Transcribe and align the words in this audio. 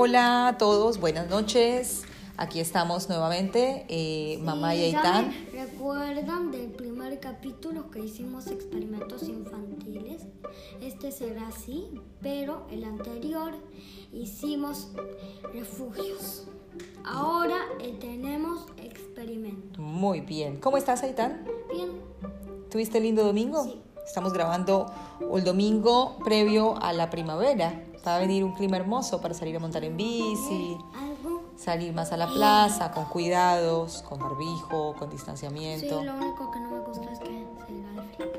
Hola 0.00 0.46
a 0.46 0.58
todos, 0.58 1.00
buenas 1.00 1.28
noches. 1.28 2.04
Aquí 2.36 2.60
estamos 2.60 3.08
nuevamente, 3.08 3.84
eh, 3.88 4.38
mamá 4.44 4.76
y 4.76 4.78
Sí, 4.78 4.84
Aitán. 4.94 5.34
¿Recuerdan 5.52 6.52
del 6.52 6.70
primer 6.70 7.18
capítulo 7.18 7.90
que 7.90 7.98
hicimos 8.04 8.46
experimentos 8.46 9.24
infantiles? 9.24 10.22
Este 10.80 11.10
será 11.10 11.48
así, 11.48 11.88
pero 12.22 12.68
el 12.70 12.84
anterior 12.84 13.54
hicimos 14.12 14.90
refugios. 15.52 16.46
Ahora 17.04 17.58
eh, 17.80 17.96
tenemos 17.98 18.66
experimentos. 18.76 19.80
Muy 19.80 20.20
bien. 20.20 20.60
¿Cómo 20.60 20.76
estás, 20.76 21.02
Aitán? 21.02 21.44
Bien, 21.72 21.90
¿Tuviste 22.70 23.00
lindo 23.00 23.24
domingo? 23.24 23.64
Sí. 23.64 23.80
Estamos 24.08 24.32
grabando 24.32 24.90
el 25.34 25.44
domingo 25.44 26.16
previo 26.24 26.82
a 26.82 26.94
la 26.94 27.10
primavera. 27.10 27.84
Va 28.06 28.16
a 28.16 28.18
venir 28.18 28.42
un 28.42 28.54
clima 28.54 28.78
hermoso 28.78 29.20
para 29.20 29.34
salir 29.34 29.54
a 29.56 29.58
montar 29.58 29.84
en 29.84 29.98
bici, 29.98 30.78
salir 31.58 31.92
más 31.92 32.10
a 32.10 32.16
la 32.16 32.26
plaza, 32.26 32.90
con 32.90 33.04
cuidados, 33.04 34.02
con 34.08 34.18
barbijo, 34.18 34.94
con 34.98 35.10
Sí, 35.10 35.16
distanciamiento. 35.16 36.02
lo 36.02 36.14
único 36.14 36.50
que 36.50 36.58
no 36.58 36.70
me 36.70 36.80
gusta 36.80 37.12
es 37.12 37.18
que 37.18 37.26
se 37.26 37.66
frío. 37.66 38.32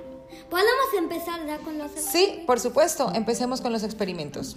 ¿Podemos 0.49 0.85
empezar 0.97 1.45
ya 1.45 1.59
con 1.59 1.77
los 1.77 1.91
Sí, 1.91 2.43
por 2.47 2.59
supuesto. 2.59 3.11
Empecemos 3.13 3.61
con 3.61 3.71
los 3.71 3.83
experimentos. 3.83 4.55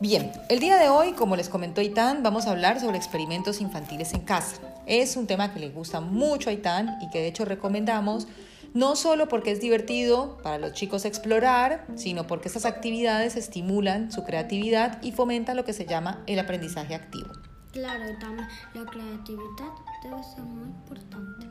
Bien, 0.00 0.32
el 0.48 0.58
día 0.58 0.78
de 0.78 0.88
hoy, 0.88 1.12
como 1.12 1.36
les 1.36 1.48
comentó 1.48 1.80
Aitán, 1.80 2.24
vamos 2.24 2.48
a 2.48 2.50
hablar 2.50 2.80
sobre 2.80 2.96
experimentos 2.96 3.60
infantiles 3.60 4.12
en 4.14 4.22
casa. 4.22 4.56
Es 4.86 5.16
un 5.16 5.28
tema 5.28 5.52
que 5.54 5.60
le 5.60 5.68
gusta 5.68 6.00
mucho 6.00 6.50
a 6.50 6.52
Aitán 6.52 6.98
y 7.00 7.08
que 7.10 7.20
de 7.20 7.28
hecho 7.28 7.44
recomendamos, 7.44 8.26
no 8.74 8.96
solo 8.96 9.28
porque 9.28 9.50
es 9.52 9.60
divertido 9.60 10.38
para 10.42 10.58
los 10.58 10.72
chicos 10.72 11.04
explorar, 11.04 11.86
sino 11.96 12.26
porque 12.26 12.48
estas 12.48 12.64
actividades 12.64 13.36
estimulan 13.36 14.12
su 14.12 14.24
creatividad 14.24 15.02
y 15.02 15.12
fomentan 15.12 15.56
lo 15.56 15.64
que 15.64 15.72
se 15.72 15.86
llama 15.86 16.22
el 16.26 16.38
aprendizaje 16.38 16.94
activo. 16.94 17.30
Claro, 17.72 18.04
también 18.18 18.48
la 18.74 18.84
creatividad 18.84 19.70
debe 20.02 20.22
ser 20.22 20.42
muy 20.44 20.64
importante. 20.66 21.46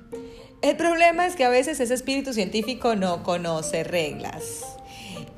El 0.62 0.76
problema 0.76 1.26
es 1.26 1.36
que 1.36 1.46
a 1.46 1.50
veces 1.50 1.80
ese 1.80 1.94
espíritu 1.94 2.34
científico 2.34 2.96
no 2.96 3.24
conoce 3.24 3.84
reglas 3.86 4.66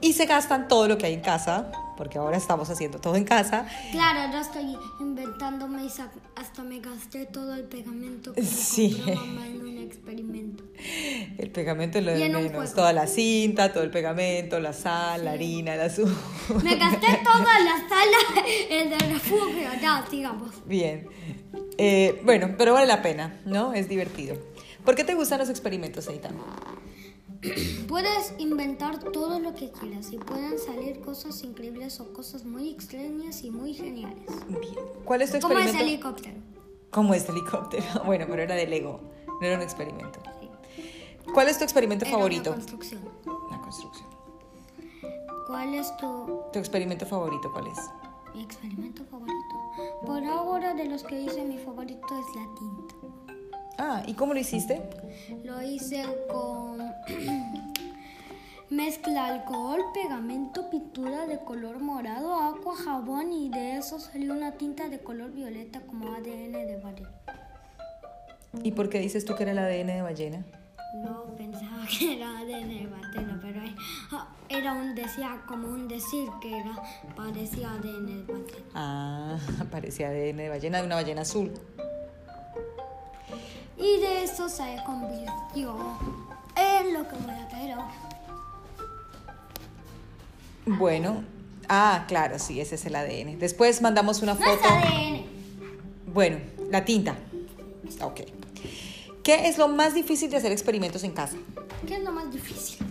y 0.02 0.14
se 0.14 0.26
gastan 0.26 0.68
todo 0.68 0.88
lo 0.88 0.98
que 0.98 1.06
hay 1.06 1.14
en 1.14 1.22
casa, 1.22 1.72
porque 1.98 2.18
ahora 2.18 2.38
estamos 2.38 2.72
haciendo 2.72 3.00
todo 3.00 3.16
en 3.16 3.26
casa, 3.26 3.68
Claro, 3.92 4.32
yo 4.34 4.40
estoy 4.40 4.76
inventándome 5.00 5.88
hasta 6.36 6.64
me 6.64 6.80
gasté 6.80 7.28
todo 7.28 7.54
el 7.54 7.66
pegamento 7.66 8.34
que 8.34 8.42
me 8.42 8.48
Sí. 8.48 8.96
compró 9.06 9.16
mamá 9.28 9.46
en 9.48 9.62
un 9.62 9.78
experimento. 9.92 10.64
El 11.38 11.52
pegamento 11.52 12.00
es 12.00 12.06
lo 12.06 12.12
de 12.14 12.30
menos. 12.30 12.74
Toda 12.74 12.94
la 12.94 13.08
cinta, 13.08 13.72
todo 13.74 13.84
el 13.84 13.92
pegamento, 13.92 14.60
la 14.60 14.74
sal, 14.74 15.26
la 15.26 15.32
harina, 15.34 15.76
el 15.76 15.82
azúcar. 15.82 16.64
Me 16.64 16.76
gasté 16.76 17.08
toda 17.24 17.60
la 17.60 17.78
sala 17.88 18.46
en 18.70 18.94
el 18.94 19.00
refugio, 19.00 19.70
ya, 19.82 20.06
sigamos. 20.10 20.50
Bien. 20.66 21.08
Eh, 21.78 22.22
bueno, 22.24 22.56
pero 22.58 22.74
vale 22.74 22.88
la 22.88 23.02
pena, 23.02 23.42
¿no? 23.46 23.74
Es 23.74 23.90
divertido. 23.90 24.38
¿Por 24.86 24.96
qué 24.96 25.04
te 25.04 25.14
gustan 25.14 25.40
los 25.40 25.50
experimentos, 25.50 26.08
Eitan? 26.08 26.36
Puedes 27.88 28.34
inventar 28.38 29.00
todo 29.00 29.40
lo 29.40 29.56
que 29.56 29.72
quieras 29.72 30.12
y 30.12 30.18
pueden 30.18 30.60
salir 30.60 31.00
cosas 31.02 31.44
increíbles 31.44 32.00
o 32.00 32.14
cosas 32.14 32.46
muy 32.46 32.70
extrañas 32.70 33.44
y 33.44 33.52
muy 33.52 33.74
geniales. 33.74 34.28
Bien. 34.48 34.86
¿Cuál 35.06 35.22
es 35.24 35.32
tu 35.32 35.40
Como 35.40 35.56
experimento? 35.56 35.84
ese 35.84 35.94
helicóptero. 35.94 36.36
Como 36.92 37.14
este 37.14 37.32
helicóptero. 37.32 37.84
Bueno, 38.06 38.26
pero 38.30 38.44
era 38.44 38.56
de 38.56 38.68
Lego, 38.68 39.02
no 39.42 39.48
era 39.48 39.56
un 39.58 39.64
experimento. 39.64 40.20
¿Cuál 41.34 41.48
es 41.50 41.58
tu 41.58 41.64
experimento 41.64 42.06
Era 42.06 42.14
favorito? 42.16 42.52
construcción. 42.52 43.02
La 43.50 43.58
construcción. 43.60 44.08
¿Cuál 45.48 45.74
es 45.74 45.96
tu 45.98 46.42
¿Tu 46.54 46.60
experimento 46.60 47.06
favorito 47.06 47.52
cuál 47.52 47.68
es? 47.68 47.78
Mi 48.36 48.44
experimento 48.44 49.04
favorito. 49.06 49.56
Por 50.06 50.24
ahora 50.24 50.74
de 50.74 50.86
los 50.86 51.04
que 51.04 51.20
hice 51.22 51.44
mi 51.44 51.58
favorito 51.58 52.06
es 52.08 52.36
la 52.36 52.48
tinta. 52.56 52.96
Ah, 53.78 54.04
¿y 54.06 54.14
cómo 54.14 54.34
lo 54.34 54.40
hiciste? 54.40 54.82
Lo 55.44 55.62
hice 55.62 56.06
con 56.32 56.80
mezcla 58.70 59.26
alcohol, 59.26 59.82
pegamento, 59.94 60.70
pintura 60.70 61.26
de 61.26 61.40
color 61.44 61.80
morado, 61.80 62.36
agua, 62.36 62.76
jabón 62.76 63.32
y 63.34 63.50
de 63.50 63.78
eso 63.78 64.00
salió 64.00 64.34
una 64.34 64.54
tinta 64.54 64.88
de 64.88 65.00
color 65.00 65.32
violeta 65.32 65.82
como 65.82 66.14
ADN 66.14 66.52
de 66.54 66.80
ballena. 66.82 67.12
¿Y 68.64 68.72
por 68.72 68.90
qué 68.90 69.00
dices 69.00 69.26
tú 69.26 69.36
que 69.36 69.44
era 69.44 69.52
el 69.54 69.60
ADN 69.60 69.88
de 69.88 70.02
ballena? 70.02 70.46
No 70.96 71.24
pensaba 71.38 71.86
que 71.88 72.18
era 72.18 72.40
ADN 72.40 72.68
de 72.70 72.88
ballena, 72.88 73.40
pero 73.42 73.62
era 74.50 74.74
un 74.74 74.94
decía 74.94 75.42
como 75.48 75.70
un 75.70 75.88
decir 75.88 76.30
que 76.42 76.60
era 76.60 76.76
parecía 77.16 77.72
ADN 77.72 78.26
de 78.28 78.34
ballena. 78.34 78.66
Ah, 78.76 79.38
parecía 79.72 80.10
ADN 80.10 80.38
de 80.38 80.50
ballena, 80.50 80.80
de 80.80 80.86
una 80.86 80.96
ballena 80.96 81.22
azul. 81.22 81.54
Y 83.78 84.00
de 84.00 84.24
eso 84.24 84.50
se 84.50 84.78
convirtió 84.86 85.76
en 86.56 86.94
lo 86.94 87.08
que 87.08 87.16
voy 87.16 87.34
a 87.34 87.48
traer 87.48 87.72
ahora. 87.72 87.92
Bueno, 90.66 91.24
ah, 91.70 92.06
claro, 92.08 92.38
sí, 92.38 92.60
ese 92.60 92.76
es 92.76 92.86
el 92.86 92.96
ADN. 92.96 93.40
Después 93.40 93.82
mandamos 93.82 94.22
una 94.22 94.34
No 94.36 94.40
es 94.40 94.46
foto. 94.46 94.68
ADN. 94.68 95.26
Bueno, 96.14 96.38
la 96.70 96.84
tinta. 96.84 97.16
Ok. 98.02 98.22
¿Qué 99.24 99.48
es 99.48 99.60
lo 99.60 99.68
más 99.68 99.94
difícil 99.94 100.32
de 100.32 100.38
hacer 100.38 100.52
experimentos 100.52 101.04
en 101.04 101.12
casa? 101.12 101.38
¿Qué 101.88 101.96
es 101.96 102.04
lo 102.04 102.12
más 102.12 102.32
difícil? 102.32 102.88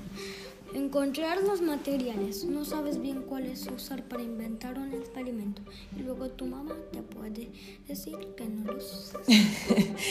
Encontrar 0.72 1.42
los 1.42 1.60
materiales. 1.60 2.44
No 2.44 2.64
sabes 2.64 3.00
bien 3.00 3.22
cuáles 3.22 3.66
usar 3.66 4.04
para 4.04 4.22
inventar 4.22 4.78
un 4.78 4.92
experimento. 4.92 5.60
Y 5.96 6.02
luego 6.02 6.28
tu 6.28 6.46
mamá 6.46 6.76
te 6.92 7.02
puede 7.02 7.50
decir 7.88 8.16
que 8.36 8.44
no 8.44 8.72
los 8.72 9.12
uses. 9.26 9.38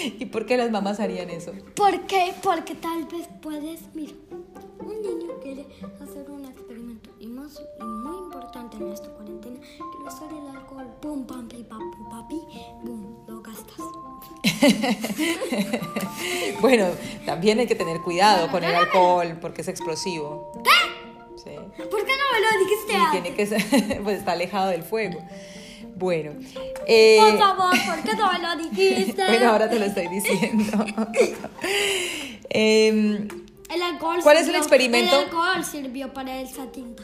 ¿Y 0.20 0.26
por 0.26 0.46
qué 0.46 0.58
las 0.58 0.72
mamás 0.72 1.00
harían 1.00 1.30
eso? 1.30 1.54
¿Por 1.76 2.06
qué? 2.06 2.34
Porque 2.44 2.76
tal 2.76 3.06
vez 3.06 3.30
puedes, 3.42 3.80
mira, 3.94 4.12
un 4.80 5.02
niño 5.02 5.40
quiere 5.42 5.66
hacer 6.02 6.30
un 6.30 6.44
experimento 6.46 7.10
y 7.20 7.28
más 7.28 7.62
y 7.80 7.84
muy 7.84 8.18
importante 8.18 8.76
en 8.78 8.92
esta 8.92 9.10
cuarentena, 9.10 9.60
quiere 9.60 10.06
usar 10.06 10.30
el 10.34 10.58
alcohol, 10.58 10.88
pum, 11.02 11.26
pam, 11.26 11.48
pi, 11.48 11.64
pam, 11.64 11.89
Bueno, 16.62 16.88
también 17.26 17.60
hay 17.60 17.68
que 17.68 17.76
tener 17.76 18.02
cuidado 18.02 18.50
con 18.52 18.64
el 18.64 18.76
alcohol 18.76 19.38
porque 19.40 19.62
es 19.62 19.68
explosivo. 19.70 20.62
¿Qué? 20.64 20.70
Sí. 21.42 21.52
¿Por 21.90 22.06
qué 22.06 22.12
no 22.12 22.26
me 22.34 22.42
lo 22.42 22.66
dijiste 22.66 22.96
antes? 22.96 23.12
tiene 23.24 23.34
que 23.36 23.46
ser, 23.48 24.02
pues 24.04 24.20
está 24.20 24.34
alejado 24.34 24.68
del 24.70 24.84
fuego. 24.84 25.20
Bueno, 25.96 26.32
eh, 26.88 27.18
Por 27.20 27.40
favor, 27.40 27.72
¿por 27.86 28.04
qué 28.04 28.16
no 28.18 28.32
me 28.32 28.40
lo 28.40 28.56
dijiste? 28.70 29.26
bueno, 29.28 29.50
ahora 29.52 29.70
te 29.70 29.80
lo 29.80 29.86
estoy 29.86 30.08
diciendo. 30.08 30.86
Em, 32.50 33.28
El 33.70 33.82
alcohol 33.82 34.20
¿Cuál 34.24 34.38
es 34.38 34.42
el 34.44 34.48
sirvió- 34.50 34.58
experimento? 34.60 35.16
El 35.18 35.24
alcohol 35.26 35.64
sirvió 35.66 36.14
para 36.14 36.40
esa 36.42 36.66
tinta. 36.72 37.04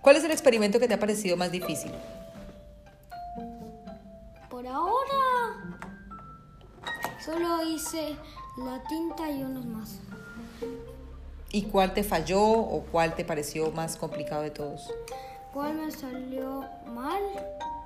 ¿Cuál 0.00 0.16
es 0.16 0.24
el 0.24 0.30
experimento 0.30 0.78
que 0.80 0.88
te 0.88 0.94
ha 0.94 0.98
parecido 1.00 1.36
más 1.36 1.52
difícil? 1.52 1.90
Por 4.48 4.66
ahora 4.66 5.09
solo 7.32 7.62
hice 7.68 8.16
la 8.58 8.82
tinta 8.88 9.30
y 9.30 9.42
unos 9.42 9.64
más. 9.66 9.98
¿Y 11.52 11.62
cuál 11.62 11.94
te 11.94 12.04
falló 12.04 12.40
o 12.42 12.82
cuál 12.92 13.14
te 13.14 13.24
pareció 13.24 13.70
más 13.72 13.96
complicado 13.96 14.42
de 14.42 14.50
todos? 14.50 14.88
¿Cuál 15.52 15.74
me 15.74 15.90
salió 15.90 16.64
mal? 16.94 17.22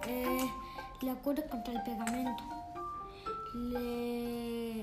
Eh, 0.06 0.46
la 1.02 1.14
cura 1.14 1.42
contra 1.44 1.72
el 1.72 1.82
pegamento. 1.82 2.42
Le 3.54 4.80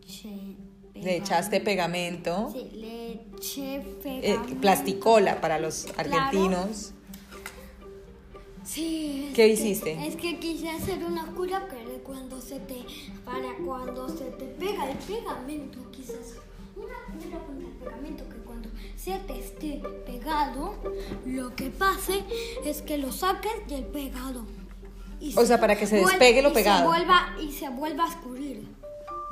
eché 0.00 0.56
Le 0.94 1.16
echaste 1.16 1.60
pegamento, 1.60 2.50
Sí, 2.52 2.70
le 2.74 3.12
eché 3.14 3.76
eh, 3.76 3.80
pegamento. 4.02 4.60
plasticola 4.60 5.40
para 5.40 5.58
los 5.58 5.86
argentinos. 5.96 6.92
Sí. 8.64 9.30
¿Qué 9.34 9.46
que- 9.46 9.48
hiciste? 9.48 10.06
Es 10.06 10.14
que 10.16 10.38
quise 10.38 10.70
hacer 10.70 11.04
una 11.04 11.26
cura 11.34 11.60
de 11.60 11.81
cuando 12.04 12.40
se 12.40 12.60
te 12.60 12.84
para 13.24 13.54
cuando 13.64 14.08
se 14.08 14.24
te 14.24 14.44
pega 14.44 14.90
el 14.90 14.98
pegamento, 14.98 15.78
quizás 15.90 16.36
una 16.76 17.22
cura 17.22 17.38
contra 17.46 17.66
el 17.66 17.74
pegamento 17.74 18.28
que 18.28 18.36
cuando 18.38 18.68
se 18.96 19.18
te 19.18 19.38
esté 19.38 19.82
pegado, 20.06 20.74
lo 21.26 21.54
que 21.54 21.70
pase 21.70 22.24
es 22.64 22.82
que 22.82 22.98
lo 22.98 23.12
saques 23.12 23.66
del 23.68 23.84
pegado. 23.84 24.44
Y 25.20 25.36
O 25.38 25.46
sea, 25.46 25.60
para 25.60 25.76
que 25.76 25.86
se 25.86 25.96
despegue 25.96 26.42
lo 26.42 26.50
y 26.50 26.54
pegado. 26.54 26.80
Se 26.80 26.86
vuelva, 26.86 27.36
y 27.40 27.52
se 27.52 27.68
vuelva 27.68 28.04
a 28.04 28.08
escurrir. 28.08 28.66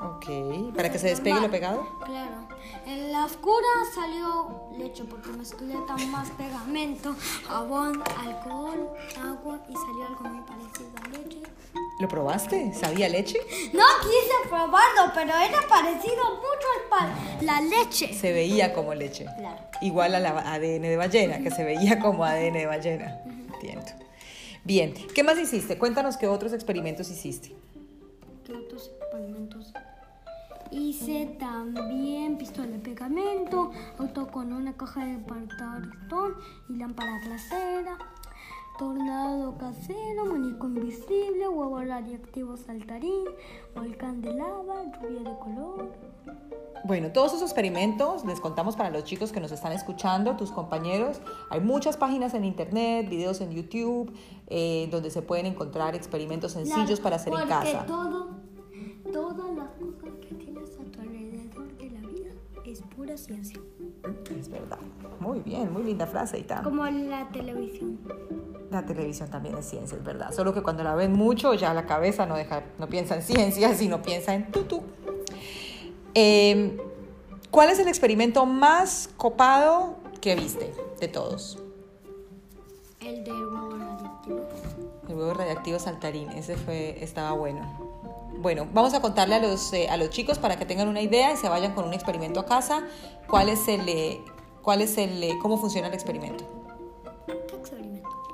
Ok, 0.02 0.74
para 0.74 0.90
que 0.90 0.98
se 0.98 1.08
despegue 1.08 1.40
lo 1.40 1.50
pegado. 1.50 1.86
Claro. 2.04 2.48
En 2.86 3.12
la 3.12 3.24
oscura 3.24 3.68
salió 3.94 4.70
leche 4.78 5.04
porque 5.04 5.28
mezclé 5.30 5.74
tan 5.86 6.10
más 6.10 6.30
pegamento, 6.30 7.14
jabón, 7.46 8.02
alcohol, 8.18 8.88
agua 9.22 9.60
y 9.68 9.74
salió 9.74 10.06
algo 10.06 10.24
muy 10.24 10.42
parecido 10.42 10.90
a 11.04 11.08
leche. 11.08 11.42
¿Lo 12.00 12.08
probaste? 12.08 12.72
¿Sabía 12.72 13.10
leche? 13.10 13.38
No 13.74 13.84
quise 14.00 14.48
probarlo, 14.48 15.12
pero 15.14 15.36
era 15.36 15.60
parecido 15.68 16.24
mucho 16.36 16.66
al 16.80 16.88
pan. 16.88 17.14
La 17.42 17.60
leche. 17.60 18.14
Se 18.14 18.32
veía 18.32 18.72
como 18.72 18.94
leche. 18.94 19.26
Claro. 19.36 19.58
Igual 19.82 20.14
a 20.14 20.20
la 20.20 20.30
ADN 20.30 20.82
de 20.82 20.96
ballena, 20.96 21.40
que 21.40 21.50
se 21.50 21.62
veía 21.62 21.98
como 21.98 22.24
ADN 22.24 22.54
de 22.54 22.66
ballena. 22.66 23.20
Entiendo. 23.52 23.86
Bien, 24.64 24.94
¿qué 25.14 25.22
más 25.22 25.38
hiciste? 25.38 25.76
Cuéntanos 25.76 26.16
qué 26.16 26.26
otros 26.26 26.54
experimentos 26.54 27.10
hiciste. 27.10 27.54
¿Qué 28.46 28.54
otros 28.54 28.90
experimentos? 28.98 29.72
Hice 30.70 31.36
también 31.38 32.38
pistola 32.38 32.68
de 32.68 32.78
pegamento, 32.78 33.72
auto 33.98 34.28
con 34.28 34.52
una 34.52 34.74
caja 34.74 35.04
de 35.04 35.18
cartón 35.58 36.36
y 36.68 36.76
lámpara 36.76 37.20
trasera, 37.24 37.98
tornado 38.80 39.58
casero, 39.58 40.24
muñeco 40.24 40.66
invisible, 40.66 41.46
huevo 41.48 41.82
radiactivo 41.82 42.56
saltarín, 42.56 43.26
volcán 43.74 44.22
de 44.22 44.32
lava, 44.32 44.84
lluvia 44.84 45.20
de 45.20 45.38
color. 45.38 45.92
Bueno, 46.84 47.12
todos 47.12 47.34
esos 47.34 47.42
experimentos 47.42 48.24
les 48.24 48.40
contamos 48.40 48.76
para 48.76 48.88
los 48.88 49.04
chicos 49.04 49.32
que 49.32 49.40
nos 49.40 49.52
están 49.52 49.72
escuchando, 49.72 50.34
tus 50.34 50.50
compañeros. 50.50 51.20
Hay 51.50 51.60
muchas 51.60 51.98
páginas 51.98 52.32
en 52.32 52.46
internet, 52.46 53.06
videos 53.10 53.42
en 53.42 53.50
YouTube, 53.50 54.14
eh, 54.46 54.88
donde 54.90 55.10
se 55.10 55.20
pueden 55.20 55.44
encontrar 55.44 55.94
experimentos 55.94 56.52
sencillos 56.52 57.00
para 57.00 57.16
hacer 57.16 57.34
en 57.34 57.48
casa. 57.48 57.84
Porque 57.86 57.86
todo, 57.86 58.28
todas 59.12 59.56
las 59.56 59.68
cosas 59.72 60.16
que 60.26 60.34
tienes 60.36 60.70
a 60.80 60.90
tu 60.90 61.00
alrededor 61.02 61.76
de 61.76 61.90
la 61.90 62.00
vida 62.00 62.30
es 62.64 62.80
pura 62.96 63.14
ciencia. 63.18 63.60
Es 64.34 64.48
verdad. 64.48 64.78
Muy 65.18 65.40
bien, 65.40 65.70
muy 65.70 65.82
linda 65.82 66.06
frase, 66.06 66.38
Ita. 66.38 66.62
Como 66.62 66.86
la 66.86 67.28
televisión. 67.28 67.98
La 68.70 68.86
televisión 68.86 69.28
también 69.28 69.56
es 69.58 69.66
ciencia, 69.66 69.98
es 69.98 70.04
verdad. 70.04 70.32
Solo 70.32 70.54
que 70.54 70.62
cuando 70.62 70.84
la 70.84 70.94
ven 70.94 71.12
mucho, 71.12 71.54
ya 71.54 71.74
la 71.74 71.86
cabeza 71.86 72.24
no, 72.26 72.36
deja, 72.36 72.62
no 72.78 72.88
piensa 72.88 73.16
en 73.16 73.22
ciencia, 73.22 73.74
sino 73.76 74.00
piensa 74.00 74.34
en 74.34 74.50
tutú. 74.52 74.82
Eh, 76.14 76.78
¿Cuál 77.50 77.70
es 77.70 77.80
el 77.80 77.88
experimento 77.88 78.46
más 78.46 79.10
copado 79.16 79.96
que 80.20 80.36
viste 80.36 80.72
de 81.00 81.08
todos? 81.08 81.58
El 83.00 83.24
del 83.24 83.34
huevo 83.34 83.70
radiactivo. 83.70 84.40
El 85.08 85.16
huevo 85.16 85.34
radiactivo 85.34 85.78
saltarín, 85.80 86.28
ese 86.30 86.56
fue, 86.56 87.02
estaba 87.02 87.32
bueno. 87.32 87.90
Bueno, 88.38 88.68
vamos 88.72 88.94
a 88.94 89.02
contarle 89.02 89.34
a 89.34 89.40
los, 89.40 89.72
eh, 89.72 89.88
a 89.88 89.96
los 89.96 90.10
chicos 90.10 90.38
para 90.38 90.56
que 90.56 90.64
tengan 90.64 90.86
una 90.86 91.00
idea 91.00 91.32
y 91.32 91.36
se 91.36 91.48
vayan 91.48 91.74
con 91.74 91.86
un 91.86 91.92
experimento 91.92 92.38
a 92.38 92.46
casa. 92.46 92.84
¿Cuál 93.26 93.48
es 93.48 93.66
el, 93.66 93.88
eh, 93.88 94.20
cuál 94.62 94.80
es 94.80 94.96
el, 94.96 95.22
eh, 95.22 95.36
cómo 95.42 95.58
funciona 95.58 95.88
el 95.88 95.94
experimento? 95.94 96.59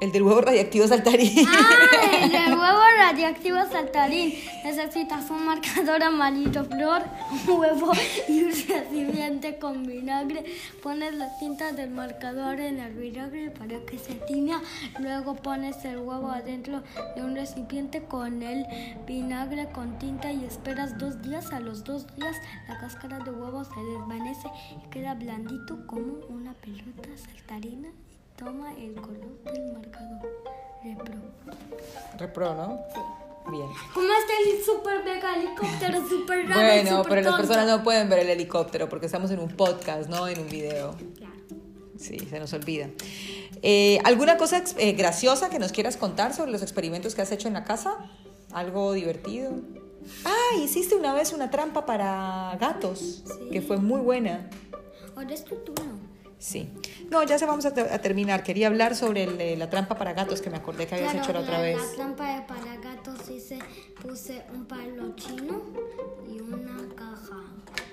El 0.00 0.12
del 0.12 0.22
huevo 0.24 0.40
radiactivo 0.40 0.86
saltarín. 0.86 1.46
Ah, 1.98 2.24
el 2.24 2.30
del 2.30 2.54
huevo 2.54 2.80
radiactivo 2.98 3.56
saltarín. 3.70 4.34
Necesitas 4.64 5.30
un 5.30 5.46
marcador 5.46 6.02
amarillo 6.02 6.64
flor, 6.64 7.02
un 7.30 7.58
huevo 7.58 7.92
y 8.28 8.42
un 8.42 8.50
recipiente 8.50 9.58
con 9.58 9.84
vinagre. 9.84 10.44
Pones 10.82 11.14
las 11.14 11.38
tintas 11.38 11.76
del 11.76 11.90
marcador 11.90 12.60
en 12.60 12.78
el 12.80 12.92
vinagre 12.94 13.50
para 13.50 13.80
que 13.86 13.98
se 13.98 14.14
tiña. 14.14 14.60
Luego 14.98 15.36
pones 15.36 15.82
el 15.84 15.98
huevo 15.98 16.30
adentro 16.30 16.82
de 17.14 17.22
un 17.22 17.34
recipiente 17.34 18.02
con 18.02 18.42
el 18.42 18.66
vinagre 19.06 19.68
con 19.70 19.98
tinta 19.98 20.30
y 20.32 20.44
esperas 20.44 20.98
dos 20.98 21.22
días. 21.22 21.52
A 21.52 21.60
los 21.60 21.84
dos 21.84 22.06
días 22.16 22.36
la 22.68 22.78
cáscara 22.78 23.18
de 23.20 23.30
huevo 23.30 23.64
se 23.64 23.80
desvanece 23.80 24.48
y 24.84 24.90
queda 24.90 25.14
blandito 25.14 25.86
como 25.86 26.14
una 26.28 26.52
pelota 26.54 27.08
saltarina. 27.16 27.88
Toma 28.36 28.72
el 28.74 28.94
color 28.94 29.42
del 29.44 29.72
marcador. 29.72 30.42
Repro. 30.84 31.14
Repro, 32.18 32.54
¿no? 32.54 32.80
Sí. 32.94 33.00
Bien. 33.50 33.66
¿Cómo 33.94 34.06
está 34.12 34.32
el 34.44 34.64
super 34.64 35.04
mega 35.04 35.36
helicóptero 35.36 36.08
super 36.08 36.48
raro? 36.48 36.60
Bueno, 36.60 37.02
pero 37.08 37.20
las 37.22 37.36
personas 37.36 37.66
no 37.68 37.82
pueden 37.84 38.08
ver 38.08 38.20
el 38.20 38.30
helicóptero 38.30 38.88
porque 38.88 39.06
estamos 39.06 39.30
en 39.30 39.38
un 39.38 39.48
podcast, 39.50 40.08
no 40.08 40.26
en 40.28 40.40
un 40.40 40.48
video. 40.48 40.96
Claro. 41.16 41.32
Sí, 41.98 42.18
se 42.18 42.38
nos 42.40 42.52
olvida. 42.52 42.90
Eh, 43.62 43.98
¿Alguna 44.04 44.36
cosa 44.36 44.62
eh, 44.76 44.92
graciosa 44.92 45.48
que 45.48 45.58
nos 45.58 45.72
quieras 45.72 45.96
contar 45.96 46.34
sobre 46.34 46.50
los 46.50 46.60
experimentos 46.62 47.14
que 47.14 47.22
has 47.22 47.32
hecho 47.32 47.48
en 47.48 47.54
la 47.54 47.64
casa? 47.64 47.96
¿Algo 48.52 48.92
divertido? 48.92 49.52
Ah, 50.24 50.56
hiciste 50.62 50.94
una 50.94 51.14
vez 51.14 51.32
una 51.32 51.50
trampa 51.50 51.86
para 51.86 52.56
gatos, 52.60 53.22
Sí. 53.26 53.50
que 53.50 53.62
fue 53.62 53.76
muy 53.78 54.00
buena. 54.00 54.50
Ahora 55.16 55.32
es 55.32 55.44
tu 55.44 55.54
turno. 55.56 55.94
Sí. 56.38 56.70
No, 57.10 57.22
ya 57.22 57.38
se 57.38 57.46
vamos 57.46 57.64
a, 57.64 57.72
te- 57.72 57.80
a 57.92 58.00
terminar. 58.00 58.42
Quería 58.42 58.66
hablar 58.66 58.94
sobre 58.94 59.24
el, 59.52 59.58
la 59.58 59.70
trampa 59.70 59.96
para 59.96 60.12
gatos 60.12 60.40
que 60.42 60.50
me 60.50 60.56
acordé 60.58 60.86
que 60.86 60.94
habías 60.94 61.12
Claro, 61.12 61.24
hecho 61.24 61.32
la 61.32 61.40
otra 61.40 61.60
vez. 61.62 61.76
La 61.78 61.94
trampa 61.94 62.46
para 62.46 62.76
gatos 62.76 63.28
hice, 63.30 63.58
puse 64.02 64.44
un 64.52 64.66
palo 64.66 65.14
chino 65.16 65.62
y 66.28 66.40
una 66.40 66.94
caja. 66.94 67.42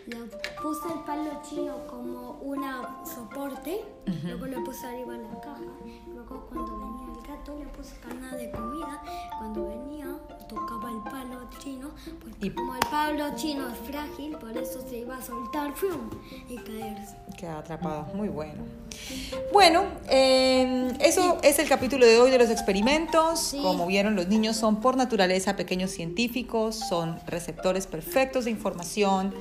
Le 0.06 0.18
puse 0.62 0.88
el 0.94 1.00
palo 1.06 1.42
chino 1.50 1.88
como 1.88 2.32
una 2.42 3.06
soporte, 3.06 3.80
luego 4.26 4.46
le 4.48 4.60
puse 4.60 4.86
arriba 4.86 5.16
la 5.18 5.40
caja. 5.40 5.62
Luego 6.14 6.48
cuando 6.52 6.78
venía 6.80 7.03
gato 7.44 7.58
le 7.60 7.66
puse 7.66 7.96
cana 8.02 8.36
de 8.36 8.50
comida. 8.52 9.02
Cuando 9.38 9.68
venía 9.68 10.08
tocaba 10.48 10.90
el 10.92 11.00
palo 11.04 11.50
chino, 11.60 11.90
pues 12.22 12.36
Y- 12.42 12.50
como 12.52 12.76
el 12.76 12.82
palo 12.90 13.36
chino 13.36 13.68
es 13.70 13.78
frágil, 13.90 14.38
por 14.38 14.56
eso 14.58 14.82
se 14.88 15.00
iba 15.00 15.18
a 15.18 15.22
soltar 15.22 15.74
y 16.50 16.56
caerse. 16.58 17.16
Queda 17.38 17.60
atrapado. 17.60 18.06
Muy 18.14 18.30
bueno. 18.30 18.64
Bueno, 19.52 19.84
eh, 20.10 20.94
eso 21.00 21.40
es 21.44 21.60
el 21.60 21.68
capítulo 21.68 22.06
de 22.06 22.20
hoy 22.20 22.32
de 22.32 22.38
los 22.38 22.50
experimentos. 22.50 23.40
Sí. 23.40 23.60
Como 23.62 23.88
vieron, 23.88 24.16
los 24.16 24.28
niños 24.28 24.56
son 24.56 24.80
por 24.80 24.96
naturaleza 24.96 25.56
pequeños 25.56 25.92
científicos, 25.92 26.76
son 26.76 27.20
receptores 27.28 27.88
perfectos 27.88 28.46
de 28.46 28.52
información, 28.52 29.34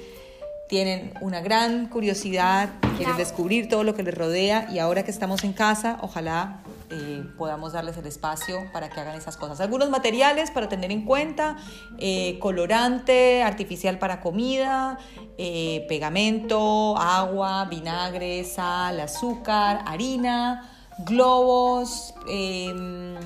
tienen 0.68 1.12
una 1.20 1.40
gran 1.40 1.88
curiosidad, 1.88 2.70
quieren 2.96 3.16
descubrir 3.16 3.68
todo 3.68 3.84
lo 3.84 3.94
que 3.94 4.02
les 4.02 4.14
rodea 4.16 4.68
y 4.72 4.78
ahora 4.78 5.04
que 5.04 5.10
estamos 5.10 5.44
en 5.44 5.52
casa, 5.52 5.98
ojalá 6.00 6.62
eh, 6.94 7.24
podamos 7.38 7.72
darles 7.72 7.96
el 7.96 8.06
espacio 8.06 8.70
para 8.70 8.90
que 8.90 9.00
hagan 9.00 9.16
esas 9.16 9.38
cosas. 9.38 9.60
Algunos 9.60 9.88
materiales 9.88 10.50
para 10.50 10.68
tener 10.68 10.92
en 10.92 11.06
cuenta, 11.06 11.56
eh, 11.96 12.38
colorante 12.38 13.42
artificial 13.42 13.98
para 13.98 14.20
comida, 14.20 14.98
eh, 15.38 15.86
pegamento, 15.88 16.94
agua, 16.98 17.64
vinagre, 17.64 18.44
sal, 18.44 19.00
azúcar, 19.00 19.82
harina, 19.86 20.70
globos, 20.98 22.12
em, 22.28 23.16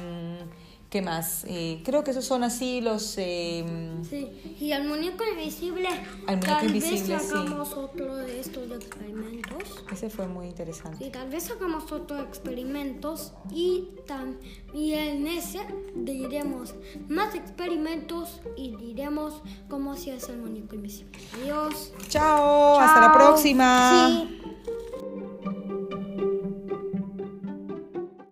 ¿qué 0.91 1.03
más? 1.03 1.45
Eh, 1.49 1.83
creo 1.85 2.05
que 2.05 2.13
esos 2.13 2.25
son 2.25 2.45
así 2.45 2.81
los... 2.81 3.17
em, 3.19 4.05
Sí, 4.05 4.31
y 4.61 4.73
al 4.73 4.87
muñeco 4.87 5.25
invisible, 5.31 5.89
Al 6.27 6.37
muñeco 6.37 6.47
tal 6.47 6.67
invisible, 6.67 7.15
vez 7.17 7.23
sí. 7.25 7.33
hagamos 7.35 7.73
otro 7.75 8.17
de 8.17 8.41
estos 8.41 8.71
experimentos. 8.71 9.85
ese 9.93 10.09
fue 10.11 10.27
muy 10.29 10.47
interesante. 10.47 11.05
Sí, 11.05 11.11
tal 11.11 11.29
vez 11.29 11.51
hagamos 11.51 11.91
otros 11.93 12.21
experimentos 12.23 13.33
y 13.53 13.89
también 14.07 15.27
ese 15.27 15.61
diremos 15.95 16.75
más 17.09 17.35
experimentos 17.35 18.41
y 18.57 18.77
diremos 18.77 19.43
cómo 19.69 19.97
se 19.97 20.13
hace 20.13 20.33
el 20.33 20.39
muñeco 20.39 20.75
invisible. 20.77 21.19
Adiós. 21.43 21.93
Chao, 22.09 22.79
hasta 22.81 23.01
la 23.01 23.07
Chao. 23.09 23.15
próxima. 23.15 24.09
Sí. 24.09 24.41